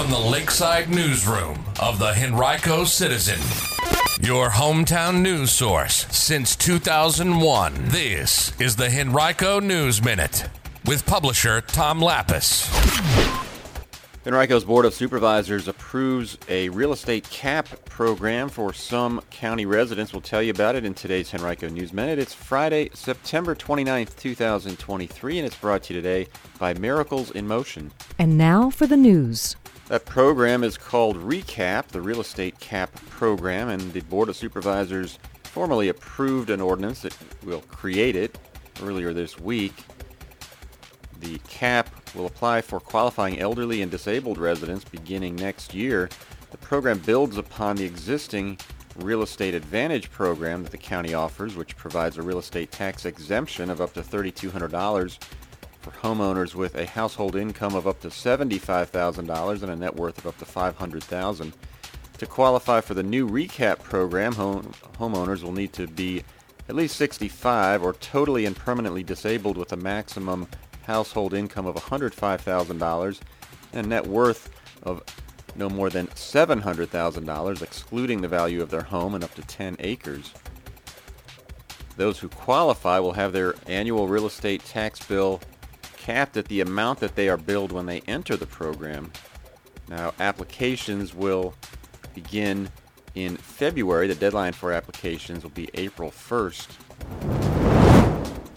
from 0.00 0.10
the 0.10 0.18
Lakeside 0.18 0.88
Newsroom 0.88 1.62
of 1.78 1.98
the 1.98 2.14
Henrico 2.14 2.84
Citizen, 2.84 3.38
your 4.26 4.48
hometown 4.48 5.20
news 5.20 5.50
source 5.50 6.06
since 6.10 6.56
2001. 6.56 7.74
This 7.88 8.58
is 8.58 8.76
the 8.76 8.88
Henrico 8.88 9.60
News 9.60 10.02
Minute 10.02 10.48
with 10.86 11.04
publisher 11.04 11.60
Tom 11.60 12.00
Lappas. 12.00 12.66
Henrico's 14.24 14.64
Board 14.64 14.86
of 14.86 14.94
Supervisors 14.94 15.68
approves 15.68 16.38
a 16.48 16.70
real 16.70 16.92
estate 16.92 17.28
cap 17.28 17.68
program 17.84 18.48
for 18.48 18.72
some 18.72 19.20
county 19.30 19.66
residents. 19.66 20.14
We'll 20.14 20.22
tell 20.22 20.42
you 20.42 20.50
about 20.50 20.76
it 20.76 20.84
in 20.86 20.94
today's 20.94 21.34
Henrico 21.34 21.68
News 21.68 21.92
Minute. 21.92 22.18
It's 22.18 22.32
Friday, 22.32 22.88
September 22.94 23.54
29th, 23.54 24.16
2023, 24.16 25.38
and 25.38 25.46
it's 25.46 25.56
brought 25.56 25.82
to 25.84 25.94
you 25.94 26.00
today 26.00 26.26
by 26.58 26.72
Miracles 26.74 27.30
in 27.32 27.46
Motion. 27.46 27.92
And 28.18 28.38
now 28.38 28.70
for 28.70 28.86
the 28.86 28.96
news. 28.96 29.56
That 29.90 30.04
program 30.04 30.62
is 30.62 30.78
called 30.78 31.16
RECAP, 31.16 31.88
the 31.88 32.00
Real 32.00 32.20
Estate 32.20 32.60
Cap 32.60 32.94
Program, 33.08 33.70
and 33.70 33.92
the 33.92 34.02
Board 34.02 34.28
of 34.28 34.36
Supervisors 34.36 35.18
formally 35.42 35.88
approved 35.88 36.48
an 36.50 36.60
ordinance 36.60 37.02
that 37.02 37.16
will 37.42 37.62
create 37.62 38.14
it 38.14 38.38
earlier 38.84 39.12
this 39.12 39.40
week. 39.40 39.74
The 41.18 41.38
cap 41.48 41.90
will 42.14 42.26
apply 42.26 42.60
for 42.60 42.78
qualifying 42.78 43.40
elderly 43.40 43.82
and 43.82 43.90
disabled 43.90 44.38
residents 44.38 44.84
beginning 44.84 45.34
next 45.34 45.74
year. 45.74 46.08
The 46.52 46.58
program 46.58 47.00
builds 47.00 47.36
upon 47.36 47.74
the 47.74 47.84
existing 47.84 48.58
Real 48.94 49.22
Estate 49.22 49.56
Advantage 49.56 50.08
program 50.12 50.62
that 50.62 50.70
the 50.70 50.78
county 50.78 51.14
offers, 51.14 51.56
which 51.56 51.76
provides 51.76 52.16
a 52.16 52.22
real 52.22 52.38
estate 52.38 52.70
tax 52.70 53.06
exemption 53.06 53.68
of 53.68 53.80
up 53.80 53.92
to 53.94 54.02
$3,200 54.02 55.18
for 55.80 55.90
homeowners 55.90 56.54
with 56.54 56.74
a 56.74 56.86
household 56.86 57.36
income 57.36 57.74
of 57.74 57.86
up 57.86 58.00
to 58.00 58.08
$75,000 58.08 59.62
and 59.62 59.72
a 59.72 59.76
net 59.76 59.96
worth 59.96 60.18
of 60.18 60.26
up 60.26 60.38
to 60.38 60.44
$500,000. 60.44 61.52
To 62.18 62.26
qualify 62.26 62.82
for 62.82 62.94
the 62.94 63.02
new 63.02 63.28
recap 63.28 63.82
program, 63.82 64.34
home, 64.34 64.72
homeowners 64.98 65.42
will 65.42 65.52
need 65.52 65.72
to 65.72 65.86
be 65.86 66.22
at 66.68 66.76
least 66.76 66.96
65 66.96 67.82
or 67.82 67.94
totally 67.94 68.44
and 68.44 68.54
permanently 68.54 69.02
disabled 69.02 69.56
with 69.56 69.72
a 69.72 69.76
maximum 69.76 70.46
household 70.82 71.32
income 71.32 71.66
of 71.66 71.76
$105,000 71.76 73.20
and 73.72 73.86
a 73.86 73.88
net 73.88 74.06
worth 74.06 74.50
of 74.82 75.02
no 75.56 75.68
more 75.68 75.90
than 75.90 76.06
$700,000, 76.08 77.62
excluding 77.62 78.20
the 78.20 78.28
value 78.28 78.62
of 78.62 78.70
their 78.70 78.82
home 78.82 79.14
and 79.14 79.24
up 79.24 79.34
to 79.34 79.42
10 79.42 79.76
acres. 79.80 80.32
Those 81.96 82.18
who 82.18 82.28
qualify 82.28 82.98
will 82.98 83.12
have 83.12 83.32
their 83.32 83.54
annual 83.66 84.08
real 84.08 84.26
estate 84.26 84.64
tax 84.64 85.04
bill 85.04 85.40
capped 86.00 86.36
at 86.36 86.46
the 86.46 86.60
amount 86.60 86.98
that 87.00 87.14
they 87.14 87.28
are 87.28 87.36
billed 87.36 87.72
when 87.72 87.86
they 87.86 88.00
enter 88.08 88.36
the 88.36 88.46
program. 88.46 89.12
Now, 89.88 90.14
applications 90.18 91.14
will 91.14 91.54
begin 92.14 92.70
in 93.14 93.36
February. 93.36 94.06
The 94.08 94.14
deadline 94.14 94.54
for 94.54 94.72
applications 94.72 95.42
will 95.42 95.50
be 95.50 95.68
April 95.74 96.10
1st. 96.10 96.68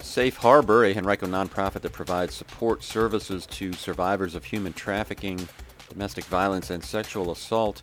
Safe 0.00 0.36
Harbor, 0.36 0.84
a 0.84 0.94
Henrico 0.94 1.26
nonprofit 1.26 1.80
that 1.80 1.92
provides 1.92 2.34
support 2.34 2.84
services 2.84 3.46
to 3.46 3.72
survivors 3.72 4.36
of 4.36 4.44
human 4.44 4.72
trafficking, 4.72 5.48
domestic 5.88 6.24
violence, 6.26 6.70
and 6.70 6.84
sexual 6.84 7.32
assault, 7.32 7.82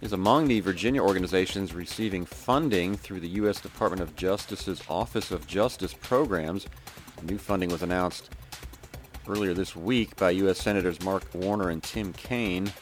is 0.00 0.12
among 0.12 0.48
the 0.48 0.60
Virginia 0.60 1.02
organizations 1.02 1.74
receiving 1.74 2.24
funding 2.24 2.96
through 2.96 3.20
the 3.20 3.28
U.S. 3.28 3.60
Department 3.60 4.02
of 4.02 4.16
Justice's 4.16 4.82
Office 4.88 5.30
of 5.30 5.46
Justice 5.46 5.94
Programs. 5.94 6.66
New 7.22 7.38
funding 7.38 7.70
was 7.70 7.82
announced 7.82 8.30
earlier 9.30 9.54
this 9.54 9.76
week 9.76 10.16
by 10.16 10.30
U.S. 10.30 10.58
Senators 10.58 11.00
Mark 11.02 11.22
Warner 11.32 11.70
and 11.70 11.82
Tim 11.82 12.12
Kaine. 12.12 12.72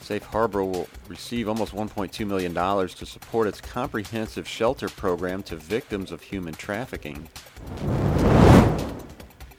Safe 0.00 0.24
Harbor 0.24 0.62
will 0.64 0.86
receive 1.08 1.48
almost 1.48 1.74
$1.2 1.74 2.26
million 2.26 2.52
to 2.52 3.06
support 3.06 3.48
its 3.48 3.60
comprehensive 3.60 4.46
shelter 4.46 4.88
program 4.88 5.42
to 5.44 5.56
victims 5.56 6.12
of 6.12 6.20
human 6.20 6.52
trafficking. 6.54 7.28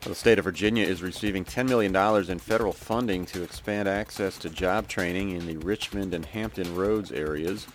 The 0.02 0.13
state 0.13 0.38
of 0.38 0.44
Virginia 0.44 0.85
is 0.85 1.02
receiving 1.02 1.46
$10 1.46 1.68
million 1.68 1.96
in 2.29 2.38
federal 2.38 2.73
funding 2.73 3.25
to 3.28 3.41
expand 3.41 3.88
access 3.88 4.38
to 4.40 4.50
job 4.50 4.88
training 4.88 5.31
in 5.31 5.47
the 5.47 5.57
Richmond 5.57 6.13
and 6.13 6.25
Hampton 6.25 6.75
Roads 6.75 7.12
areas. 7.12 7.66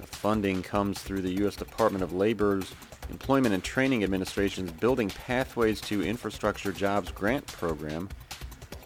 The 0.00 0.06
funding 0.06 0.62
comes 0.62 1.00
through 1.00 1.22
the 1.22 1.32
U.S. 1.42 1.56
Department 1.56 2.02
of 2.02 2.12
Labor's 2.12 2.74
Employment 3.10 3.54
and 3.54 3.62
Training 3.62 4.04
Administration's 4.04 4.72
Building 4.72 5.10
Pathways 5.10 5.80
to 5.82 6.02
Infrastructure 6.02 6.72
Jobs 6.72 7.10
Grant 7.10 7.46
Program, 7.46 8.08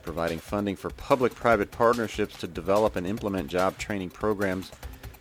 providing 0.03 0.39
funding 0.39 0.77
for 0.77 0.91
public-private 0.91 1.71
partnerships 1.71 2.37
to 2.39 2.47
develop 2.47 2.97
and 2.97 3.07
implement 3.07 3.49
job 3.49 3.79
training 3.79 4.11
programs 4.11 4.71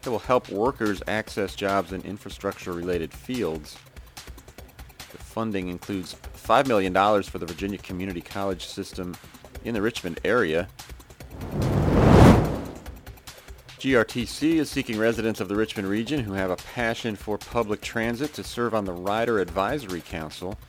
that 0.02 0.12
will 0.12 0.20
help 0.20 0.50
workers 0.50 1.02
access 1.08 1.56
jobs 1.56 1.92
in 1.92 2.02
infrastructure-related 2.02 3.14
fields. 3.14 3.78
The 5.12 5.18
funding 5.18 5.70
includes 5.70 6.16
$5 6.36 6.68
million 6.68 6.94
for 7.24 7.40
the 7.40 7.46
Virginia 7.46 7.78
Community 7.78 8.22
College 8.22 8.66
system 8.66 9.16
in 9.66 9.74
the 9.74 9.82
Richmond 9.82 10.20
area. 10.24 10.68
GRTC 13.80 14.56
is 14.56 14.70
seeking 14.70 15.00
residents 15.00 15.40
of 15.40 15.48
the 15.48 15.56
Richmond 15.56 15.88
region 15.88 16.20
who 16.20 16.34
have 16.34 16.52
a 16.52 16.58
passion 16.58 17.16
for 17.16 17.38
public 17.38 17.80
transit 17.80 18.34
to 18.34 18.44
serve 18.44 18.76
on 18.76 18.84
the 18.84 18.92
Rider 18.92 19.40
Advisory 19.40 20.02
Council. 20.02 20.60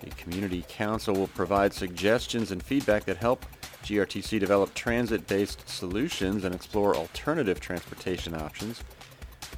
The 0.00 0.08
Community 0.12 0.64
Council 0.66 1.14
will 1.14 1.26
provide 1.26 1.74
suggestions 1.74 2.52
and 2.52 2.62
feedback 2.62 3.04
that 3.04 3.18
help 3.18 3.44
GRTC 3.82 4.40
develop 4.40 4.72
transit-based 4.72 5.68
solutions 5.68 6.44
and 6.44 6.54
explore 6.54 6.96
alternative 6.96 7.60
transportation 7.60 8.34
options. 8.34 8.82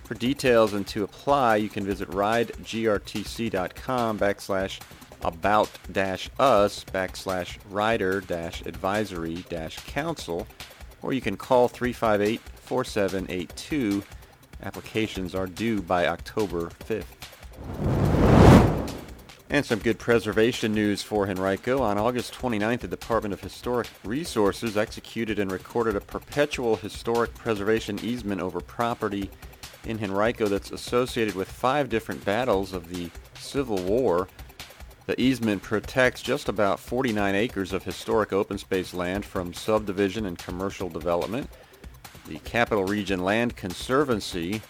For 0.03 0.15
details 0.15 0.73
and 0.73 0.85
to 0.89 1.05
apply, 1.05 1.59
you 1.59 1.69
can 1.69 1.85
visit 1.85 2.11
ridegrtc.com 2.11 4.19
backslash 4.19 4.81
about 5.23 5.71
dash 5.93 6.31
us 6.41 6.85
backslash 6.93 7.59
rider 7.71 8.21
dash 8.23 8.67
advisory 8.67 9.45
dash 9.49 9.79
council, 9.87 10.49
or 11.01 11.13
you 11.13 11.21
can 11.21 11.37
call 11.37 11.69
358 11.69 12.41
4782. 12.69 14.03
Applications 14.63 15.35
are 15.35 15.47
due 15.47 15.81
by 15.81 16.07
October 16.07 16.69
5th. 16.85 17.05
And 19.49 19.65
some 19.65 19.79
good 19.79 19.99
preservation 19.99 20.75
news 20.75 21.01
for 21.01 21.27
Henrico. 21.27 21.81
On 21.81 21.97
August 21.97 22.35
29th, 22.35 22.81
the 22.81 22.89
Department 22.89 23.33
of 23.33 23.41
Historic 23.41 23.89
Resources 24.05 24.77
executed 24.77 25.39
and 25.39 25.51
recorded 25.51 25.97
a 25.97 26.01
perpetual 26.03 26.77
historic 26.77 27.35
preservation 27.35 27.99
easement 28.01 28.43
over 28.43 28.61
property 28.61 29.31
in 29.87 30.05
Henrico 30.05 30.47
that's 30.47 30.71
associated 30.71 31.35
with 31.35 31.51
five 31.51 31.89
different 31.89 32.23
battles 32.27 32.75
of 32.75 32.91
the 32.91 33.09
Civil 33.39 33.79
War. 33.79 34.29
The 35.07 35.19
easement 35.19 35.63
protects 35.63 36.21
just 36.21 36.51
about 36.51 36.79
49 36.79 37.35
acres 37.35 37.73
of 37.73 37.85
historic 37.85 38.35
open 38.35 38.59
space 38.59 38.93
land 38.93 39.25
from 39.25 39.55
subdivision 39.55 40.27
and 40.27 40.37
commercial 40.37 40.91
development. 40.91 41.49
The 42.29 42.39
Capital 42.41 42.85
Region 42.85 43.25
Land 43.25 43.57
Conservancy 43.57 44.61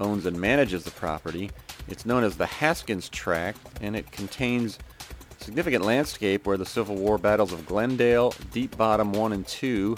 owns 0.00 0.24
and 0.24 0.40
manages 0.40 0.82
the 0.82 0.90
property. 0.90 1.50
It's 1.88 2.06
known 2.06 2.24
as 2.24 2.38
the 2.38 2.46
Haskins 2.46 3.10
Tract, 3.10 3.58
and 3.82 3.94
it 3.94 4.10
contains 4.10 4.78
significant 5.38 5.84
landscape 5.84 6.46
where 6.46 6.56
the 6.56 6.64
Civil 6.64 6.96
War 6.96 7.18
battles 7.18 7.52
of 7.52 7.66
Glendale, 7.66 8.32
Deep 8.50 8.78
Bottom 8.78 9.12
1 9.12 9.34
and 9.34 9.46
2, 9.46 9.94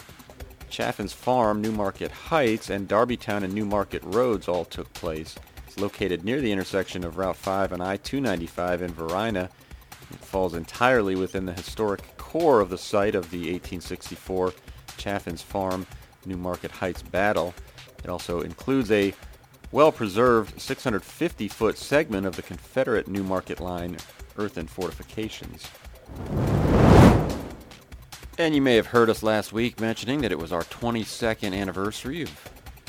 Chaffin's 0.71 1.13
Farm, 1.13 1.63
Newmarket 1.63 2.11
Heights, 2.11 2.69
and 2.69 2.89
Darbytown 2.89 3.45
and 3.45 3.55
Newmarket 3.55 4.03
Roads 4.03 4.49
all 4.49 4.65
took 4.65 4.93
place. 4.93 5.37
It's 5.69 5.79
located 5.79 6.25
near 6.25 6.41
the 6.41 6.51
intersection 6.51 7.05
of 7.05 7.17
Route 7.17 7.37
5 7.37 7.71
and 7.71 7.83
I-295 7.83 8.81
in 8.81 8.93
Varina. 8.93 9.51
It 10.11 10.19
falls 10.19 10.55
entirely 10.55 11.15
within 11.15 11.47
the 11.47 11.53
historic 11.53 12.17
core 12.17 12.61
of 12.61 12.71
the 12.71 12.77
site 12.77 13.15
of 13.15 13.31
the 13.31 13.53
1864 13.53 14.53
Chaffin's 14.97 15.43
Farm 15.43 15.87
Newmarket 16.25 16.71
Heights 16.71 17.03
battle. 17.03 17.55
It 18.03 18.11
also 18.11 18.41
includes 18.41 18.91
a 18.91 19.15
well-preserved 19.73 20.57
650-foot 20.57 21.77
segment 21.77 22.27
of 22.27 22.37
the 22.37 22.43
Confederate 22.43 23.09
New 23.09 23.23
Market 23.23 23.61
Line 23.61 23.97
earthen 24.37 24.67
fortifications. 24.67 25.69
And 28.39 28.55
you 28.55 28.63
may 28.63 28.77
have 28.77 28.87
heard 28.87 29.11
us 29.11 29.23
last 29.23 29.53
week 29.53 29.81
mentioning 29.81 30.21
that 30.21 30.31
it 30.31 30.39
was 30.39 30.53
our 30.53 30.63
22nd 30.63 31.53
anniversary 31.55 32.23
of 32.23 32.31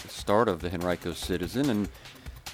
the 0.01 0.07
start 0.07 0.47
of 0.47 0.61
the 0.61 0.71
Henrico 0.71 1.13
Citizen, 1.13 1.69
and 1.69 1.89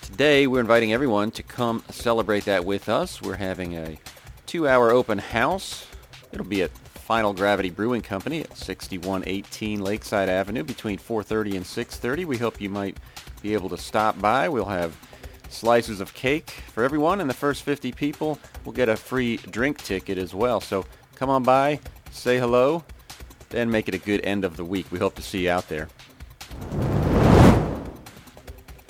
today 0.01 0.47
we're 0.47 0.61
inviting 0.61 0.93
everyone 0.93 1.29
to 1.31 1.43
come 1.43 1.83
celebrate 1.89 2.45
that 2.45 2.63
with 2.63 2.87
us. 2.87 3.21
We're 3.21 3.35
having 3.35 3.75
a 3.75 3.99
two-hour 4.45 4.91
open 4.91 5.17
house. 5.17 5.87
It'll 6.31 6.45
be 6.45 6.63
at 6.63 6.71
Final 7.05 7.33
Gravity 7.33 7.69
Brewing 7.69 8.01
Company 8.01 8.41
at 8.41 8.57
6118 8.57 9.79
Lakeside 9.79 10.27
Avenue 10.27 10.63
between 10.63 10.97
4:30 10.97 11.55
and 11.55 11.63
6:30. 11.63 12.25
We 12.25 12.39
hope 12.39 12.59
you 12.59 12.67
might 12.67 12.97
be 13.43 13.53
able 13.53 13.69
to 13.69 13.77
stop 13.77 14.19
by. 14.19 14.49
We'll 14.49 14.65
have 14.65 14.97
slices 15.47 16.01
of 16.01 16.15
cake 16.15 16.49
for 16.73 16.83
everyone, 16.83 17.21
and 17.21 17.29
the 17.29 17.35
first 17.35 17.61
50 17.61 17.91
people 17.91 18.39
will 18.63 18.73
get 18.73 18.89
a 18.89 18.97
free 18.97 19.37
drink 19.37 19.83
ticket 19.83 20.17
as 20.17 20.33
well. 20.33 20.59
So 20.59 20.83
come 21.13 21.29
on 21.29 21.43
by, 21.43 21.79
say 22.09 22.39
hello. 22.39 22.83
then 23.49 23.69
make 23.69 23.87
it 23.87 23.93
a 23.93 23.99
good 23.99 24.25
end 24.25 24.43
of 24.43 24.57
the 24.57 24.65
week. 24.65 24.87
We 24.91 24.97
hope 24.97 25.13
to 25.15 25.21
see 25.21 25.43
you 25.43 25.51
out 25.51 25.69
there. 25.69 25.87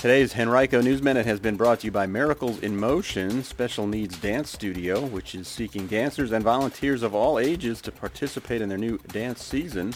Today's 0.05 0.35
Henrico 0.35 0.81
News 0.81 1.01
Minute 1.01 1.25
has 1.25 1.39
been 1.39 1.55
brought 1.55 1.79
to 1.79 1.87
you 1.87 1.91
by 1.91 2.05
Miracles 2.05 2.59
in 2.59 2.77
Motion 2.77 3.43
Special 3.43 3.87
Needs 3.87 4.19
Dance 4.19 4.51
Studio, 4.51 5.03
which 5.03 5.33
is 5.33 5.47
seeking 5.47 5.87
dancers 5.87 6.31
and 6.31 6.43
volunteers 6.43 7.01
of 7.01 7.15
all 7.15 7.39
ages 7.39 7.81
to 7.81 7.91
participate 7.91 8.61
in 8.61 8.69
their 8.69 8.77
new 8.77 8.99
dance 9.07 9.43
season. 9.43 9.95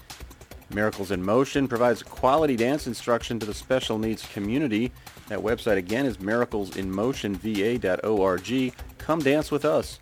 Miracles 0.73 1.11
in 1.11 1.23
Motion 1.23 1.69
provides 1.69 2.03
quality 2.03 2.57
dance 2.57 2.85
instruction 2.85 3.39
to 3.39 3.45
the 3.45 3.53
special 3.53 3.97
needs 3.97 4.27
community. 4.33 4.91
That 5.29 5.39
website 5.39 5.77
again 5.77 6.05
is 6.05 6.17
miraclesinmotionva.org. 6.17 8.73
Come 9.07 9.19
dance 9.19 9.51
with 9.51 9.63
us. 9.63 9.99